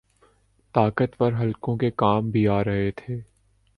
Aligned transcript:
طاقتور 0.75 1.31
حلقوں 1.41 1.77
کے 1.77 1.91
کام 1.91 2.29
بھی 2.29 2.47
آرہے 2.47 2.91
تھے۔ 2.95 3.19